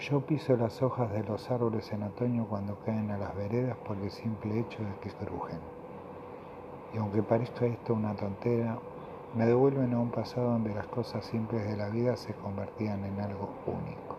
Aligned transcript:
Yo 0.00 0.20
piso 0.20 0.56
las 0.56 0.80
hojas 0.80 1.12
de 1.12 1.24
los 1.24 1.50
árboles 1.50 1.90
en 1.90 2.04
otoño 2.04 2.46
cuando 2.48 2.78
caen 2.86 3.10
a 3.10 3.18
las 3.18 3.34
veredas 3.34 3.76
por 3.78 3.96
el 3.96 4.12
simple 4.12 4.60
hecho 4.60 4.78
de 4.78 4.94
que 5.00 5.10
crujen. 5.10 5.58
Y 6.94 6.98
aunque 6.98 7.20
parezca 7.20 7.66
esto 7.66 7.94
una 7.94 8.14
tontera, 8.14 8.78
me 9.34 9.44
devuelven 9.44 9.92
a 9.94 9.98
un 9.98 10.12
pasado 10.12 10.50
donde 10.52 10.72
las 10.72 10.86
cosas 10.86 11.24
simples 11.24 11.68
de 11.68 11.76
la 11.76 11.88
vida 11.88 12.16
se 12.16 12.32
convertían 12.32 13.04
en 13.04 13.20
algo 13.20 13.48
único. 13.66 14.16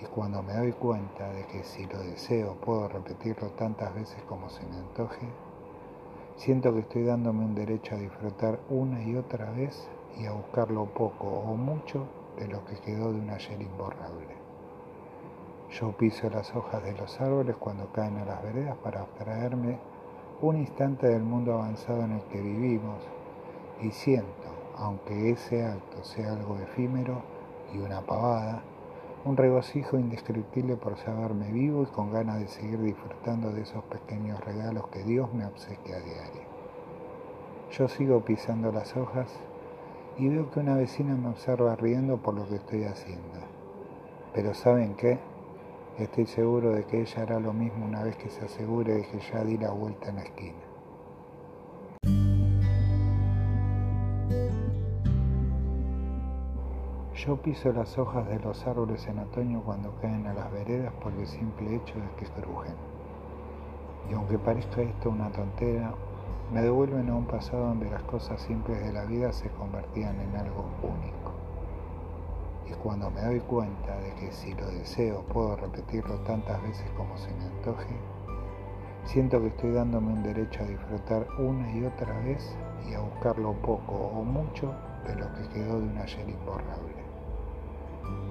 Y 0.00 0.04
cuando 0.14 0.44
me 0.44 0.54
doy 0.54 0.72
cuenta 0.72 1.28
de 1.32 1.44
que 1.46 1.64
si 1.64 1.84
lo 1.86 1.98
deseo 1.98 2.54
puedo 2.64 2.86
repetirlo 2.86 3.48
tantas 3.58 3.92
veces 3.96 4.22
como 4.28 4.48
se 4.48 4.64
me 4.64 4.76
antoje, 4.76 5.26
siento 6.36 6.72
que 6.72 6.80
estoy 6.80 7.02
dándome 7.02 7.44
un 7.44 7.56
derecho 7.56 7.96
a 7.96 7.98
disfrutar 7.98 8.60
una 8.70 9.02
y 9.02 9.16
otra 9.16 9.50
vez 9.50 9.88
y 10.16 10.26
a 10.26 10.32
buscar 10.32 10.70
lo 10.70 10.84
poco 10.84 11.26
o 11.26 11.56
mucho 11.56 12.06
de 12.36 12.48
lo 12.48 12.64
que 12.64 12.76
quedó 12.76 13.12
de 13.12 13.20
un 13.20 13.30
ayer 13.30 13.60
imborrable. 13.60 14.36
Yo 15.70 15.92
piso 15.92 16.30
las 16.30 16.54
hojas 16.54 16.82
de 16.84 16.92
los 16.92 17.20
árboles 17.20 17.56
cuando 17.56 17.90
caen 17.92 18.18
a 18.18 18.24
las 18.24 18.42
veredas 18.42 18.76
para 18.76 19.00
abstraerme 19.00 19.78
un 20.40 20.56
instante 20.56 21.08
del 21.08 21.22
mundo 21.22 21.54
avanzado 21.54 22.02
en 22.04 22.12
el 22.12 22.22
que 22.24 22.40
vivimos 22.40 23.02
y 23.82 23.90
siento, 23.90 24.48
aunque 24.76 25.30
ese 25.30 25.64
acto 25.64 26.04
sea 26.04 26.32
algo 26.32 26.56
efímero 26.58 27.22
y 27.74 27.78
una 27.78 28.00
pavada, 28.02 28.62
un 29.24 29.36
regocijo 29.36 29.98
indescriptible 29.98 30.76
por 30.76 30.96
saberme 30.98 31.50
vivo 31.50 31.82
y 31.82 31.86
con 31.86 32.12
ganas 32.12 32.38
de 32.38 32.48
seguir 32.48 32.80
disfrutando 32.80 33.50
de 33.50 33.62
esos 33.62 33.82
pequeños 33.84 34.38
regalos 34.44 34.86
que 34.88 35.02
Dios 35.02 35.32
me 35.34 35.44
obsequia 35.44 35.96
a 35.96 36.00
diario. 36.00 36.42
Yo 37.72 37.88
sigo 37.88 38.20
pisando 38.20 38.70
las 38.70 38.96
hojas 38.96 39.28
y 40.18 40.28
veo 40.28 40.50
que 40.50 40.60
una 40.60 40.76
vecina 40.76 41.14
me 41.14 41.28
observa 41.28 41.76
riendo 41.76 42.16
por 42.16 42.34
lo 42.34 42.48
que 42.48 42.56
estoy 42.56 42.84
haciendo. 42.84 43.38
Pero 44.34 44.54
¿saben 44.54 44.94
qué? 44.94 45.18
Estoy 45.98 46.26
seguro 46.26 46.72
de 46.72 46.84
que 46.84 47.00
ella 47.00 47.22
hará 47.22 47.40
lo 47.40 47.52
mismo 47.52 47.84
una 47.84 48.02
vez 48.02 48.16
que 48.16 48.30
se 48.30 48.44
asegure 48.44 48.94
de 48.94 49.02
que 49.06 49.20
ya 49.20 49.44
di 49.44 49.58
la 49.58 49.70
vuelta 49.70 50.08
en 50.08 50.16
la 50.16 50.22
esquina. 50.22 50.58
Yo 57.14 57.36
piso 57.38 57.72
las 57.72 57.98
hojas 57.98 58.28
de 58.28 58.38
los 58.38 58.66
árboles 58.66 59.06
en 59.08 59.18
otoño 59.18 59.62
cuando 59.64 59.94
caen 60.00 60.26
a 60.26 60.34
las 60.34 60.52
veredas 60.52 60.92
por 61.02 61.12
el 61.14 61.26
simple 61.26 61.76
hecho 61.76 61.94
de 61.94 62.08
que 62.18 62.26
crujen. 62.40 62.74
Y 64.10 64.14
aunque 64.14 64.38
parezca 64.38 64.82
esto 64.82 65.10
una 65.10 65.30
tontera, 65.32 65.92
me 66.52 66.62
devuelven 66.62 67.10
a 67.10 67.14
un 67.16 67.26
pasado 67.26 67.66
donde 67.66 67.90
las 67.90 68.02
cosas 68.02 68.40
simples 68.40 68.80
de 68.80 68.92
la 68.92 69.04
vida 69.04 69.32
se 69.32 69.48
convertían 69.50 70.20
en 70.20 70.36
algo 70.36 70.64
único. 70.82 71.32
Y 72.68 72.72
cuando 72.74 73.10
me 73.10 73.22
doy 73.22 73.40
cuenta 73.40 73.96
de 73.98 74.14
que 74.14 74.32
si 74.32 74.54
lo 74.54 74.66
deseo 74.66 75.22
puedo 75.22 75.56
repetirlo 75.56 76.16
tantas 76.20 76.62
veces 76.62 76.88
como 76.96 77.16
se 77.16 77.32
me 77.34 77.44
antoje, 77.44 77.96
siento 79.04 79.40
que 79.40 79.48
estoy 79.48 79.72
dándome 79.72 80.12
un 80.12 80.22
derecho 80.22 80.62
a 80.62 80.66
disfrutar 80.66 81.26
una 81.38 81.72
y 81.72 81.84
otra 81.84 82.12
vez 82.20 82.56
y 82.88 82.94
a 82.94 83.00
buscar 83.00 83.38
lo 83.38 83.52
poco 83.54 83.94
o 83.94 84.22
mucho 84.22 84.72
de 85.06 85.16
lo 85.16 85.32
que 85.34 85.48
quedó 85.48 85.80
de 85.80 85.86
un 85.86 85.98
ayer 85.98 86.28
imborrable. 86.28 86.94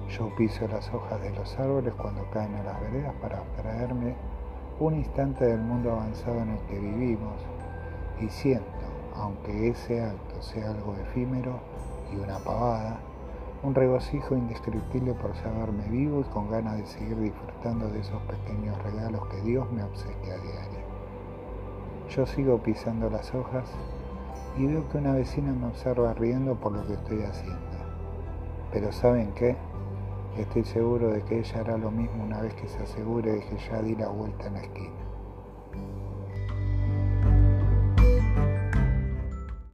Yo 0.08 0.34
piso 0.36 0.66
las 0.68 0.92
hojas 0.92 1.20
de 1.20 1.30
los 1.30 1.58
árboles 1.58 1.92
cuando 1.94 2.28
caen 2.30 2.54
a 2.54 2.62
las 2.62 2.80
veredas 2.80 3.14
para 3.20 3.38
abstraerme 3.38 4.14
un 4.78 4.94
instante 4.94 5.44
del 5.44 5.60
mundo 5.60 5.92
avanzado 5.92 6.40
en 6.40 6.50
el 6.50 6.60
que 6.66 6.78
vivimos 6.78 7.34
y 8.20 8.28
siento, 8.28 8.64
aunque 9.14 9.68
ese 9.68 10.02
acto 10.02 10.40
sea 10.42 10.70
algo 10.70 10.94
efímero 10.94 11.58
y 12.12 12.16
una 12.16 12.38
pavada, 12.38 12.98
un 13.62 13.74
regocijo 13.74 14.36
indescriptible 14.36 15.14
por 15.14 15.34
saberme 15.36 15.88
vivo 15.88 16.20
y 16.20 16.24
con 16.24 16.50
ganas 16.50 16.76
de 16.78 16.86
seguir 16.86 17.18
disfrutando 17.18 17.88
de 17.88 18.00
esos 18.00 18.20
pequeños 18.22 18.80
regalos 18.82 19.26
que 19.28 19.40
Dios 19.40 19.70
me 19.72 19.82
obsequia 19.82 20.34
a 20.34 20.38
diario. 20.38 20.86
Yo 22.10 22.26
sigo 22.26 22.58
pisando 22.58 23.10
las 23.10 23.34
hojas 23.34 23.68
y 24.56 24.66
veo 24.66 24.88
que 24.88 24.98
una 24.98 25.12
vecina 25.12 25.52
me 25.52 25.66
observa 25.66 26.14
riendo 26.14 26.54
por 26.54 26.72
lo 26.72 26.86
que 26.86 26.94
estoy 26.94 27.22
haciendo. 27.22 27.60
Pero 28.72 28.92
¿saben 28.92 29.32
qué? 29.34 29.56
Estoy 30.38 30.64
seguro 30.64 31.08
de 31.08 31.22
que 31.22 31.40
ella 31.40 31.60
hará 31.60 31.78
lo 31.78 31.90
mismo 31.90 32.24
una 32.24 32.40
vez 32.42 32.54
que 32.54 32.68
se 32.68 32.82
asegure 32.82 33.32
de 33.32 33.40
que 33.40 33.56
ya 33.70 33.80
di 33.82 33.96
la 33.96 34.08
vuelta 34.08 34.46
en 34.46 34.52
la 34.54 34.60
esquina. 34.60 35.05